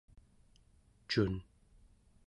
[1.09, 1.31] cun